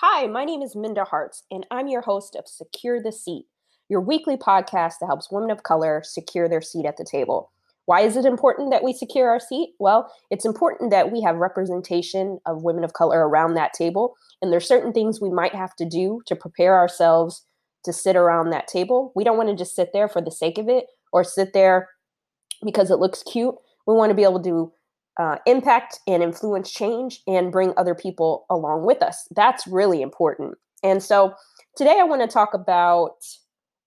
[0.00, 3.46] Hi, my name is Minda Harts, and I'm your host of Secure the Seat,
[3.88, 7.50] your weekly podcast that helps women of color secure their seat at the table.
[7.86, 9.70] Why is it important that we secure our seat?
[9.78, 14.52] Well, it's important that we have representation of women of color around that table, and
[14.52, 17.46] there's certain things we might have to do to prepare ourselves
[17.84, 19.12] to sit around that table.
[19.16, 21.88] We don't want to just sit there for the sake of it or sit there
[22.62, 23.54] because it looks cute.
[23.86, 24.74] We want to be able to
[25.18, 29.26] uh, impact and influence change and bring other people along with us.
[29.34, 30.56] That's really important.
[30.82, 31.32] And so
[31.76, 33.16] today I want to talk about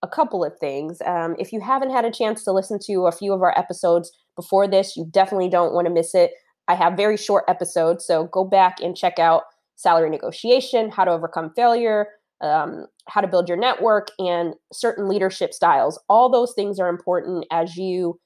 [0.02, 1.00] a couple of things.
[1.04, 4.10] Um, if you haven't had a chance to listen to a few of our episodes
[4.34, 6.32] before this, you definitely don't want to miss it.
[6.68, 9.42] I have very short episodes, so go back and check out
[9.76, 12.06] salary negotiation, how to overcome failure,
[12.40, 15.98] um, how to build your network, and certain leadership styles.
[16.08, 18.18] All those things are important as you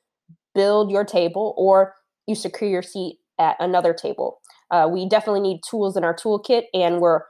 [0.54, 1.95] build your table or
[2.27, 4.41] you secure your seat at another table.
[4.70, 7.20] Uh, we definitely need tools in our toolkit, and we're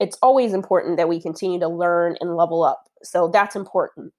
[0.00, 2.84] it's always important that we continue to learn and level up.
[3.02, 4.12] So that's important.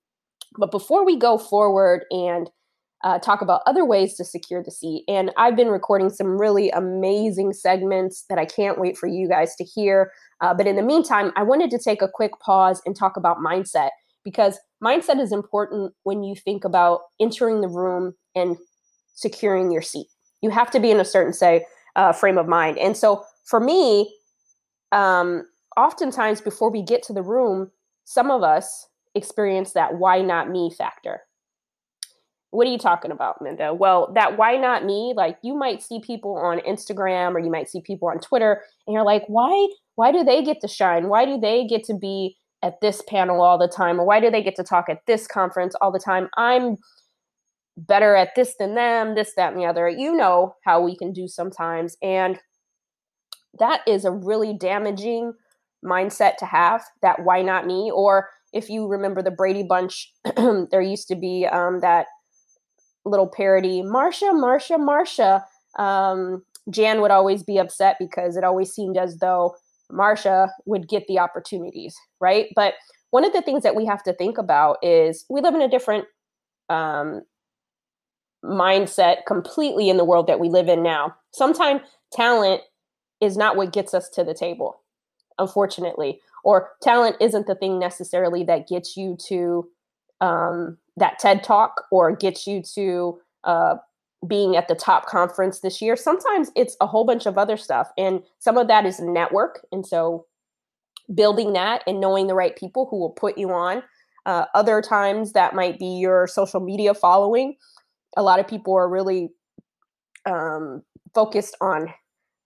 [0.58, 2.50] But before we go forward and
[3.02, 6.70] uh, talk about other ways to secure the seat, and I've been recording some really
[6.72, 10.12] amazing segments that I can't wait for you guys to hear.
[10.42, 13.38] Uh, but in the meantime, I wanted to take a quick pause and talk about
[13.38, 13.92] mindset
[14.26, 18.58] because mindset is important when you think about entering the room and
[19.20, 20.08] securing your seat.
[20.42, 22.78] You have to be in a certain, say, uh, frame of mind.
[22.78, 24.16] And so for me,
[24.92, 25.44] um,
[25.76, 27.72] oftentimes before we get to the room,
[28.06, 31.22] some of us experience that why not me factor.
[32.52, 33.74] What are you talking about, Minda?
[33.76, 35.14] Well, that why not me?
[35.16, 38.94] Like you might see people on Instagram or you might see people on Twitter and
[38.94, 41.10] you're like, why why do they get to shine?
[41.10, 44.00] Why do they get to be at this panel all the time?
[44.00, 46.30] Or why do they get to talk at this conference all the time?
[46.38, 46.78] I'm
[47.88, 49.88] better at this than them, this, that, and the other.
[49.88, 51.98] You know how we can do sometimes.
[52.02, 52.40] And
[53.58, 55.34] that is a really damaging
[55.84, 57.92] mindset to have that why not me?
[57.94, 62.08] Or if you remember the Brady Bunch, there used to be um, that
[63.06, 65.44] little parody, Marsha, Marsha, Marsha.
[65.82, 69.56] Um, Jan would always be upset because it always seemed as though
[69.92, 72.48] Marsha would get the opportunities, right?
[72.56, 72.76] But
[73.12, 75.70] one of the things that we have to think about is we live in a
[75.70, 76.06] different
[76.70, 77.22] um,
[78.44, 81.16] mindset completely in the world that we live in now.
[81.32, 81.82] Sometimes
[82.14, 82.62] talent
[83.22, 84.82] is not what gets us to the table,
[85.38, 89.68] unfortunately, or talent isn't the thing necessarily that gets you to
[90.22, 93.76] um, that TED talk or gets you to uh,
[94.28, 95.96] being at the top conference this year.
[95.96, 99.66] Sometimes it's a whole bunch of other stuff, and some of that is network.
[99.72, 100.26] And so,
[101.14, 103.84] building that and knowing the right people who will put you on.
[104.26, 107.56] Uh, other times that might be your social media following
[108.20, 109.30] a lot of people are really
[110.26, 110.84] um,
[111.16, 111.88] focused on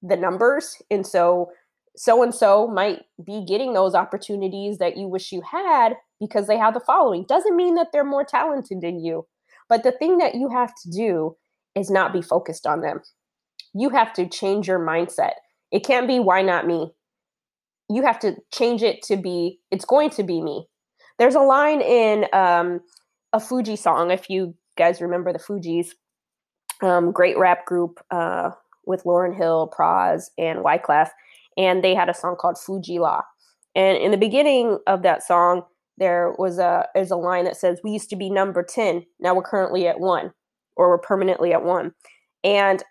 [0.03, 0.79] the numbers.
[0.91, 1.49] And so,
[1.95, 6.57] so and so might be getting those opportunities that you wish you had because they
[6.57, 7.25] have the following.
[7.27, 9.25] Doesn't mean that they're more talented than you.
[9.67, 11.35] But the thing that you have to do
[11.75, 13.01] is not be focused on them.
[13.73, 15.33] You have to change your mindset.
[15.71, 16.91] It can't be, why not me?
[17.89, 20.67] You have to change it to be, it's going to be me.
[21.17, 22.81] There's a line in um,
[23.33, 25.89] a Fuji song, if you guys remember the Fugees,
[26.81, 28.51] um, great rap group uh,
[28.85, 31.09] with Lauryn Hill, Pras, and Wyclef,
[31.57, 33.21] and they had a song called Fu-Gee-La.
[33.75, 35.63] And in the beginning of that song,
[35.97, 39.35] there was a there's a line that says, "We used to be number ten, now
[39.35, 40.33] we're currently at one,
[40.75, 41.93] or we're permanently at one,"
[42.43, 42.83] and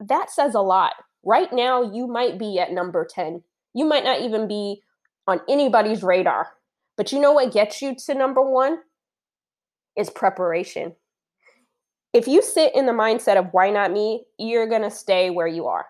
[0.00, 0.94] that says a lot.
[1.24, 3.42] Right now, you might be at number ten.
[3.74, 4.82] You might not even be
[5.26, 6.48] on anybody's radar.
[6.96, 8.78] But you know what gets you to number one?
[9.96, 10.94] Is preparation
[12.16, 15.46] if you sit in the mindset of why not me, you're going to stay where
[15.46, 15.84] you are.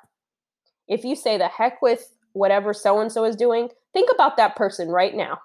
[0.89, 4.57] If you say the heck with whatever so and so is doing, think about that
[4.57, 5.39] person right now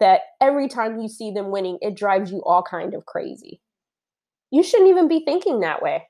[0.00, 3.60] that every time you see them winning, it drives you all kind of crazy.
[4.50, 6.08] You shouldn't even be thinking that way.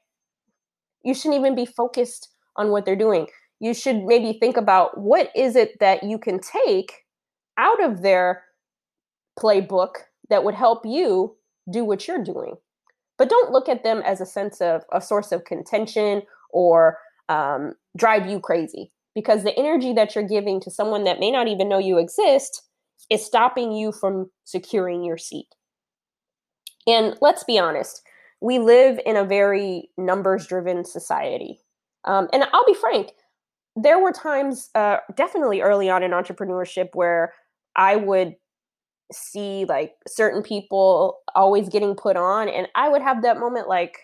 [1.05, 3.27] You shouldn't even be focused on what they're doing.
[3.59, 6.93] You should maybe think about what is it that you can take
[7.59, 8.45] out of their
[9.37, 9.95] playbook
[10.31, 11.35] that would help you
[11.73, 12.55] do what you're doing
[13.19, 16.99] but don't look at them as a sense of a source of contention or
[17.29, 21.49] um, drive you crazy because the energy that you're giving to someone that may not
[21.49, 22.63] even know you exist
[23.11, 25.49] is stopping you from securing your seat.
[26.87, 28.03] And let's be honest,
[28.41, 31.61] we live in a very numbers driven society.
[32.05, 33.13] Um, and I'll be frank,
[33.77, 37.33] there were times, uh, definitely early on in entrepreneurship, where
[37.77, 38.35] I would
[39.13, 43.99] see like certain people always getting put on and i would have that moment like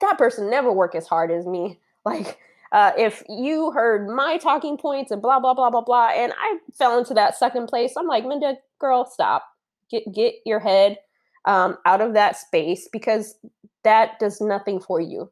[0.00, 2.38] that person never work as hard as me like
[2.74, 6.58] uh, if you heard my talking points and blah blah blah blah blah, and I
[6.76, 9.44] fell into that second place, I'm like, Minda, girl, stop.
[9.88, 10.98] Get get your head
[11.44, 13.36] um, out of that space because
[13.84, 15.30] that does nothing for you.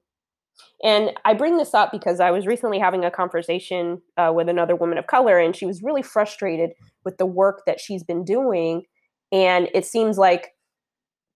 [0.84, 4.74] And I bring this up because I was recently having a conversation uh, with another
[4.74, 6.70] woman of color, and she was really frustrated
[7.04, 8.82] with the work that she's been doing.
[9.30, 10.50] And it seems like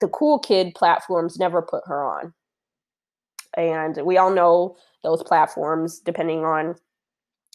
[0.00, 2.34] the cool kid platforms never put her on.
[3.56, 6.74] And we all know those platforms, depending on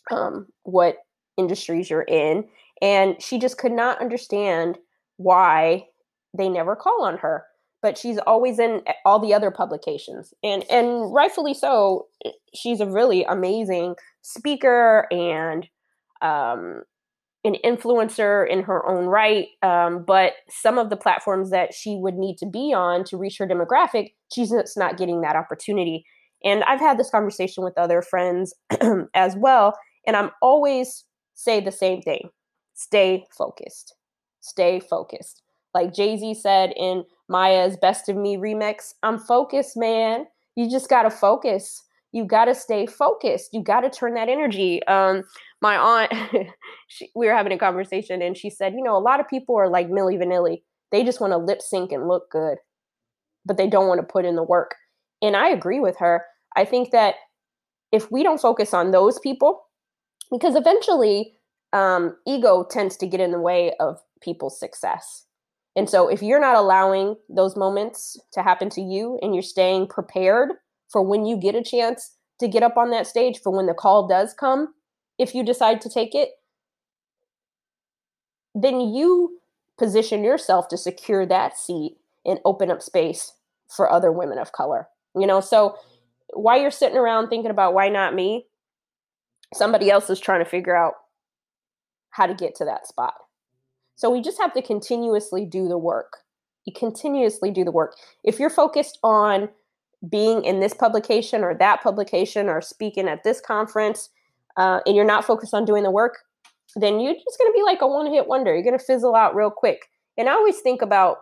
[0.09, 0.97] um, what
[1.37, 2.45] industries you're in.
[2.81, 4.79] And she just could not understand
[5.17, 5.87] why
[6.35, 7.45] they never call on her
[7.81, 10.33] but she's always in all the other publications.
[10.43, 15.67] And and rightfully so eh, she's a really amazing speaker and
[16.21, 16.83] um,
[17.43, 22.15] an influencer in her own right um, but some of the platforms that she would
[22.15, 26.05] need to be on to reach her demographic she's just not getting that opportunity.
[26.43, 28.53] And i've had this conversation with other friends
[29.15, 29.75] as well
[30.05, 32.29] and i'm always say the same thing
[32.81, 33.95] stay focused.
[34.41, 35.43] Stay focused.
[35.73, 38.93] Like jay-z said in Mya's Best of Me remix.
[39.03, 40.25] I'm focused, man.
[40.55, 41.81] You just got to focus.
[42.11, 43.53] You got to stay focused.
[43.53, 44.85] You got to turn that energy.
[44.85, 45.23] Um,
[45.61, 46.13] my aunt,
[46.89, 49.55] she, we were having a conversation and she said, you know, a lot of people
[49.55, 50.61] are like Milli Vanilli.
[50.91, 52.57] They just want to lip sync and look good,
[53.45, 54.75] but they don't want to put in the work.
[55.21, 56.25] And I agree with her.
[56.57, 57.15] I think that
[57.93, 59.61] if we don't focus on those people,
[60.29, 61.35] because eventually
[61.71, 65.27] um, ego tends to get in the way of people's success.
[65.75, 69.87] And so if you're not allowing those moments to happen to you and you're staying
[69.87, 70.49] prepared
[70.89, 73.73] for when you get a chance to get up on that stage for when the
[73.73, 74.73] call does come,
[75.17, 76.29] if you decide to take it,
[78.53, 79.39] then you
[79.77, 83.33] position yourself to secure that seat and open up space
[83.69, 84.89] for other women of color.
[85.15, 85.75] You know, so
[86.33, 88.47] while you're sitting around thinking about why not me,
[89.53, 90.93] somebody else is trying to figure out
[92.11, 93.13] how to get to that spot.
[94.01, 96.23] So we just have to continuously do the work.
[96.65, 97.95] You continuously do the work.
[98.23, 99.47] If you're focused on
[100.09, 104.09] being in this publication or that publication or speaking at this conference,
[104.57, 106.17] uh, and you're not focused on doing the work,
[106.75, 108.51] then you're just going to be like a one hit wonder.
[108.51, 109.87] You're going to fizzle out real quick.
[110.17, 111.17] And I always think about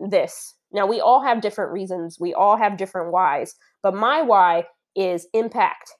[0.00, 0.54] this.
[0.72, 4.64] Now, we all have different reasons, we all have different whys, but my why
[4.96, 5.92] is impact.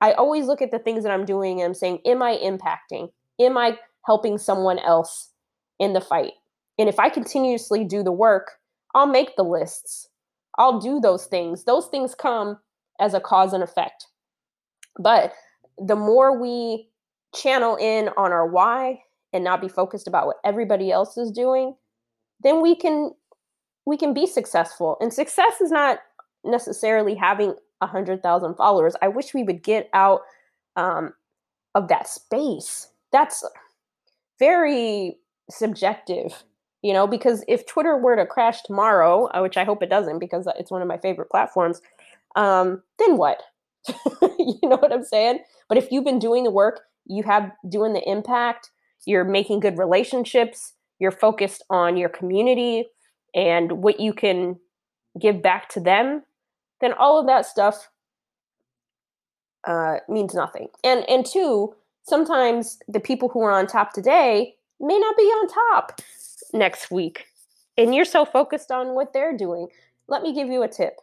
[0.00, 3.10] I always look at the things that I'm doing and I'm saying, Am I impacting?
[3.38, 5.30] Am I helping someone else
[5.78, 6.32] in the fight.
[6.78, 8.52] And if I continuously do the work,
[8.94, 10.08] I'll make the lists.
[10.58, 11.64] I'll do those things.
[11.64, 12.58] Those things come
[13.00, 14.06] as a cause and effect.
[14.98, 15.32] But
[15.78, 16.88] the more we
[17.34, 19.00] channel in on our why
[19.32, 21.74] and not be focused about what everybody else is doing,
[22.42, 23.12] then we can
[23.86, 24.96] we can be successful.
[25.00, 26.00] And success is not
[26.44, 28.94] necessarily having a hundred thousand followers.
[29.00, 30.20] I wish we would get out
[30.76, 31.14] um,
[31.74, 32.88] of that space.
[33.12, 33.44] That's
[34.40, 35.16] very
[35.48, 36.42] subjective
[36.82, 40.18] you know because if twitter were to crash tomorrow uh, which i hope it doesn't
[40.18, 41.80] because it's one of my favorite platforms
[42.36, 43.42] um, then what?
[44.22, 45.40] You know what i'm saying?
[45.68, 48.70] But if you've been doing the work you have doing the impact
[49.06, 52.86] you're making good relationships you're focused on your community
[53.34, 54.58] and what you can
[55.20, 56.22] give back to them
[56.80, 57.88] then all of that stuff
[59.66, 60.68] uh, means nothing.
[60.82, 61.74] And and two
[62.10, 66.00] sometimes the people who are on top today may not be on top
[66.52, 67.26] next week.
[67.78, 69.68] And you're so focused on what they're doing.
[70.08, 70.94] Let me give you a tip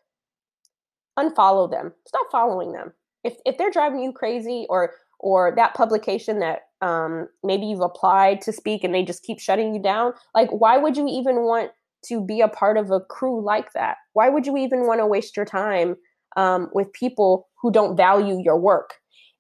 [1.18, 2.94] unfollow them, stop following them.
[3.24, 8.40] If, if they're driving you crazy or or that publication that um, maybe you've applied
[8.42, 11.72] to speak and they just keep shutting you down like why would you even want
[12.06, 15.08] to be a part of a crew like that why would you even want to
[15.08, 15.96] waste your time
[16.36, 18.94] um, with people who don't value your work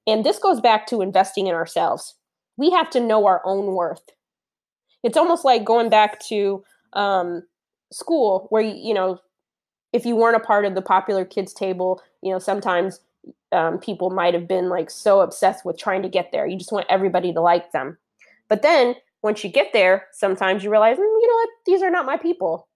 [0.07, 2.15] and this goes back to investing in ourselves.
[2.55, 4.09] We have to know our own worth.
[5.03, 7.43] It's almost like going back to um,
[7.91, 9.19] school where, you, know,
[9.93, 13.01] if you weren't a part of the popular kids table, you know, sometimes
[13.51, 16.47] um, people might have been like so obsessed with trying to get there.
[16.47, 17.97] You just want everybody to like them.
[18.47, 21.91] But then once you get there, sometimes you realize, mm, you know what, these are
[21.91, 22.67] not my people.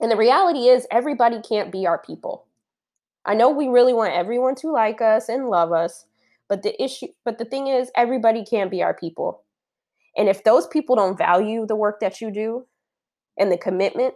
[0.00, 2.46] And the reality is, everybody can't be our people.
[3.24, 6.06] I know we really want everyone to like us and love us,
[6.48, 9.44] but the issue, but the thing is, everybody can't be our people.
[10.16, 12.66] And if those people don't value the work that you do
[13.38, 14.14] and the commitment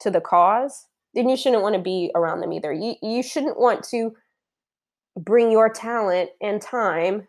[0.00, 2.72] to the cause, then you shouldn't want to be around them either.
[2.72, 4.14] You you shouldn't want to
[5.18, 7.28] bring your talent and time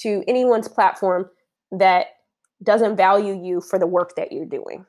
[0.00, 1.28] to anyone's platform
[1.72, 2.06] that
[2.62, 4.86] doesn't value you for the work that you're doing.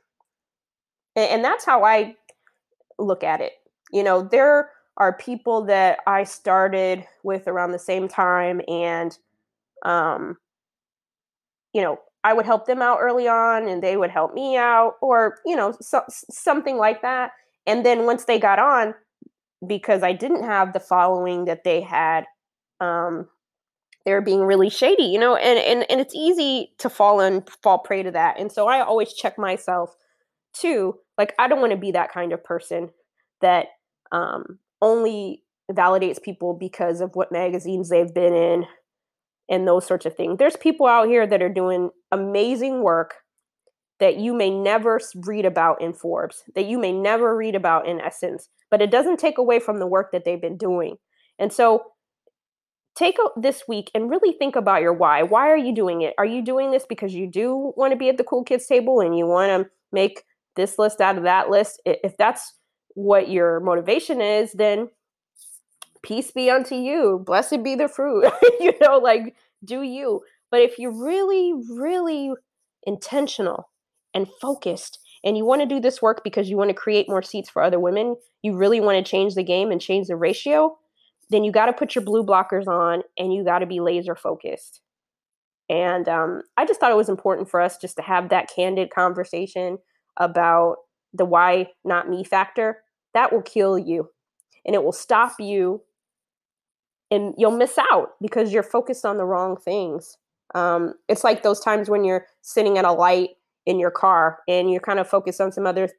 [1.15, 2.15] And, and that's how I
[2.97, 3.53] look at it.
[3.91, 9.17] You know, there are people that I started with around the same time and
[9.85, 10.37] um
[11.73, 14.95] you know, I would help them out early on and they would help me out
[15.01, 17.31] or, you know, so, something like that.
[17.65, 18.93] And then once they got on
[19.67, 22.25] because I didn't have the following that they had
[22.81, 23.27] um
[24.05, 27.47] they were being really shady, you know, and and and it's easy to fall and
[27.63, 28.39] fall prey to that.
[28.39, 29.95] And so I always check myself
[30.53, 30.97] too.
[31.17, 32.89] Like I don't want to be that kind of person
[33.41, 33.67] that
[34.11, 38.65] um only validates people because of what magazines they've been in
[39.49, 40.37] and those sorts of things.
[40.37, 43.15] There's people out here that are doing amazing work
[43.99, 47.99] that you may never read about in Forbes, that you may never read about in
[47.99, 50.95] Essence, but it doesn't take away from the work that they've been doing.
[51.37, 51.83] And so
[52.95, 55.23] take this week and really think about your why.
[55.23, 56.13] Why are you doing it?
[56.17, 59.01] Are you doing this because you do want to be at the cool kids table
[59.01, 60.23] and you want to make
[60.55, 61.81] this list out of that list?
[61.85, 62.53] If that's
[62.95, 64.89] what your motivation is, then
[66.03, 67.21] peace be unto you.
[67.25, 68.25] Blessed be the fruit.
[68.59, 70.21] you know, like do you.
[70.51, 72.31] But if you're really, really
[72.83, 73.69] intentional
[74.13, 77.21] and focused and you want to do this work because you want to create more
[77.21, 80.77] seats for other women, you really want to change the game and change the ratio,
[81.29, 84.15] then you got to put your blue blockers on and you got to be laser
[84.15, 84.81] focused.
[85.69, 88.89] And um, I just thought it was important for us just to have that candid
[88.89, 89.77] conversation
[90.17, 90.77] about
[91.13, 92.83] the why not me factor.
[93.13, 94.09] That will kill you
[94.65, 95.81] and it will stop you
[97.11, 100.17] and you'll miss out because you're focused on the wrong things.
[100.53, 103.31] Um, it's like those times when you're sitting at a light
[103.65, 105.89] in your car and you're kind of focused on some other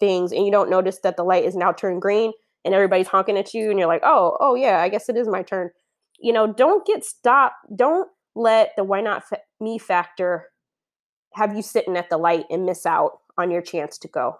[0.00, 2.32] things and you don't notice that the light is now turned green
[2.64, 5.28] and everybody's honking at you and you're like, oh, oh yeah, I guess it is
[5.28, 5.70] my turn.
[6.18, 7.56] You know, don't get stopped.
[7.74, 10.48] Don't let the why not fa- me factor
[11.34, 14.38] have you sitting at the light and miss out on your chance to go.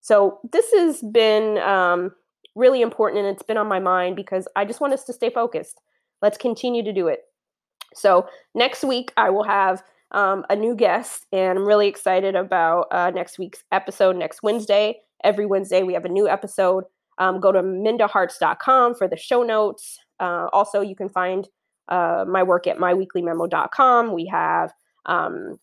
[0.00, 2.12] So this has been um,
[2.54, 5.30] really important and it's been on my mind because I just want us to stay
[5.30, 5.80] focused.
[6.22, 7.20] Let's continue to do it.
[7.94, 12.88] So next week I will have um, a new guest, and I'm really excited about
[12.90, 14.16] uh, next week's episode.
[14.16, 16.84] Next Wednesday, every Wednesday we have a new episode.
[17.18, 19.98] Um, go to mindaharts.com for the show notes.
[20.18, 21.48] Uh, also, you can find
[21.88, 24.12] uh, my work at myweeklymemo.com.
[24.12, 24.72] We have
[25.06, 25.58] um,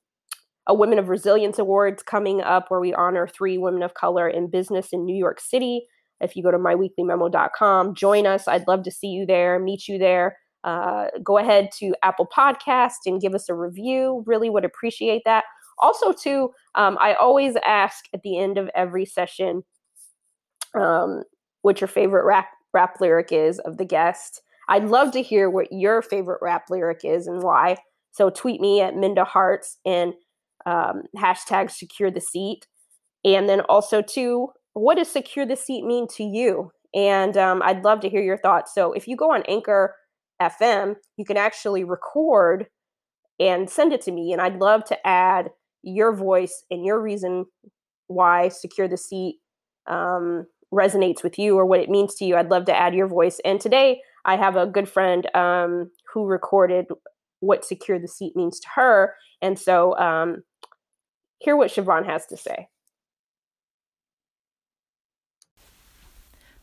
[0.67, 4.49] a Women of Resilience Awards coming up where we honor three women of color in
[4.49, 5.87] business in New York City.
[6.19, 8.47] If you go to myweeklymemo.com, join us.
[8.47, 10.37] I'd love to see you there, meet you there.
[10.63, 14.23] Uh, go ahead to Apple Podcast and give us a review.
[14.25, 15.45] Really would appreciate that.
[15.79, 19.63] Also, too, um, I always ask at the end of every session
[20.75, 21.23] um,
[21.61, 24.41] what your favorite rap rap lyric is of the guest.
[24.67, 27.77] I'd love to hear what your favorite rap lyric is and why.
[28.11, 30.13] So tweet me at Minda Harts and
[30.67, 32.67] um, hashtag secure the seat.
[33.23, 36.71] And then also to what does secure the seat mean to you?
[36.93, 38.73] And um, I'd love to hear your thoughts.
[38.75, 39.95] So if you go on Anchor
[40.41, 42.67] FM, you can actually record
[43.39, 44.33] and send it to me.
[44.33, 45.49] And I'd love to add
[45.83, 47.45] your voice and your reason
[48.07, 49.37] why Secure the Seat
[49.87, 52.35] um, resonates with you or what it means to you.
[52.35, 53.39] I'd love to add your voice.
[53.45, 56.87] And today I have a good friend um, who recorded
[57.39, 59.15] what Secure the Seat means to her.
[59.41, 60.43] And so um,
[61.39, 62.69] hear what Siobhan has to say.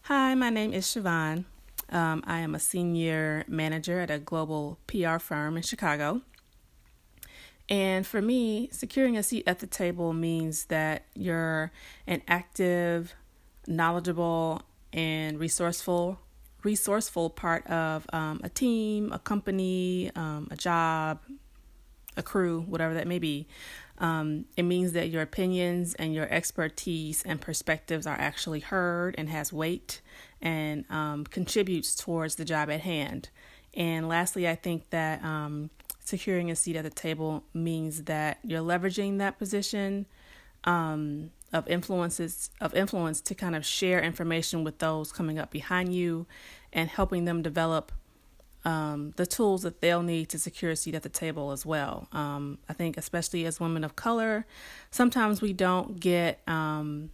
[0.02, 1.44] Hi, my name is Siobhan.
[1.90, 6.22] Um, I am a senior manager at a global PR firm in Chicago.
[7.68, 11.72] And for me, securing a seat at the table means that you're
[12.06, 13.14] an active,
[13.66, 14.62] knowledgeable,
[14.92, 16.18] and resourceful
[16.64, 21.20] resourceful part of um, a team, a company, um, a job,
[22.16, 23.46] a crew, whatever that may be.
[23.98, 29.28] Um, it means that your opinions and your expertise and perspectives are actually heard and
[29.28, 30.00] has weight
[30.42, 33.28] and um, contributes towards the job at hand.
[33.74, 35.70] And lastly, I think that um,
[36.04, 40.06] securing a seat at the table means that you're leveraging that position
[40.64, 45.94] um, of influences of influence to kind of share information with those coming up behind
[45.94, 46.26] you
[46.72, 47.92] and helping them develop
[48.64, 52.08] um, the tools that they'll need to secure a seat at the table as well.
[52.12, 54.46] Um, I think, especially as women of color,
[54.90, 57.10] sometimes we don't get um,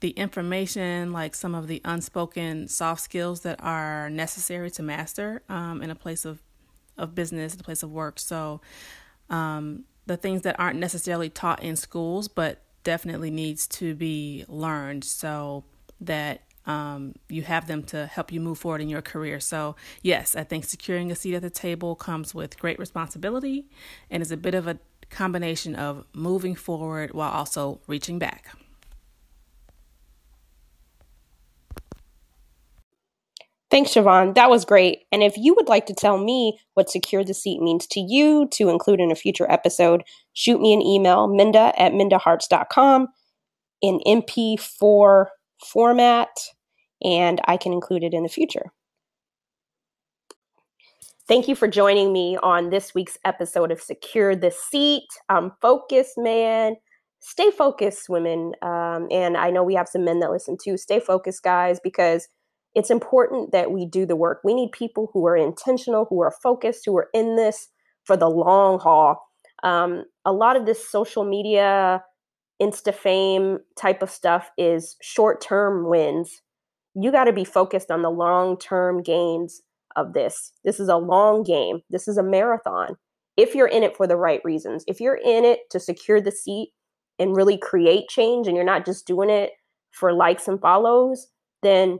[0.00, 5.82] the information, like some of the unspoken soft skills that are necessary to master um,
[5.82, 6.40] in a place of,
[6.98, 8.18] of business, in a place of work.
[8.18, 8.60] So,
[9.30, 15.04] um, the things that aren't necessarily taught in schools, but definitely needs to be learned
[15.04, 15.64] so
[16.00, 19.40] that um, you have them to help you move forward in your career.
[19.40, 23.66] So, yes, I think securing a seat at the table comes with great responsibility
[24.10, 24.78] and is a bit of a
[25.10, 28.54] combination of moving forward while also reaching back.
[33.70, 34.34] Thanks, Siobhan.
[34.34, 35.00] That was great.
[35.12, 38.48] And if you would like to tell me what Secure the Seat means to you
[38.52, 43.08] to include in a future episode, shoot me an email, minda at mindaharts.com
[43.80, 45.26] in MP4
[45.64, 46.28] format,
[47.02, 48.72] and I can include it in the future.
[51.28, 55.06] Thank you for joining me on this week's episode of Secure the Seat.
[55.28, 56.76] I'm focused, man.
[57.20, 58.52] Stay focused, women.
[58.62, 60.76] Um, and I know we have some men that listen too.
[60.76, 62.28] Stay focused, guys, because–
[62.74, 64.40] it's important that we do the work.
[64.44, 67.68] We need people who are intentional, who are focused, who are in this
[68.04, 69.20] for the long haul.
[69.62, 72.02] Um, a lot of this social media,
[72.62, 76.42] insta fame type of stuff is short term wins.
[76.94, 79.62] You got to be focused on the long term gains
[79.96, 80.52] of this.
[80.64, 82.96] This is a long game, this is a marathon.
[83.36, 86.32] If you're in it for the right reasons, if you're in it to secure the
[86.32, 86.72] seat
[87.18, 89.52] and really create change and you're not just doing it
[89.92, 91.28] for likes and follows,
[91.62, 91.98] then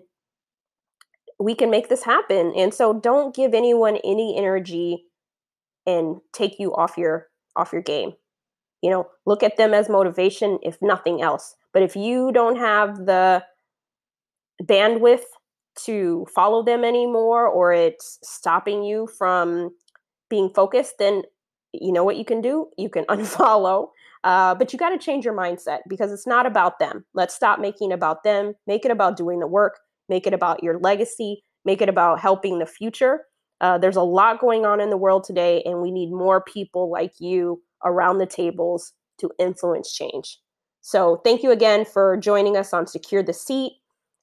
[1.39, 2.53] we can make this happen.
[2.57, 5.07] And so don't give anyone any energy
[5.87, 8.13] and take you off your off your game.
[8.83, 11.55] You know, look at them as motivation if nothing else.
[11.73, 13.45] But if you don't have the
[14.63, 15.23] bandwidth
[15.85, 19.71] to follow them anymore or it's stopping you from
[20.29, 21.23] being focused, then
[21.73, 22.69] you know what you can do?
[22.77, 23.89] You can unfollow.
[24.23, 27.07] Uh, but you got to change your mindset because it's not about them.
[27.15, 28.53] Let's stop making about them.
[28.67, 29.79] Make it about doing the work
[30.11, 33.25] make it about your legacy, make it about helping the future.
[33.63, 36.91] Uh, there's a lot going on in the world today, and we need more people
[36.91, 40.39] like you around the tables to influence change.
[40.83, 43.73] So, thank you again for joining us on Secure the Seat.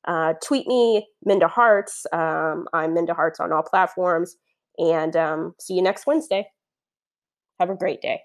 [0.07, 2.05] Uh, tweet me, Minda Harts.
[2.13, 4.37] Um, I'm Minda Harts on all platforms.
[4.77, 6.47] And um, see you next Wednesday.
[7.59, 8.21] Have a great day.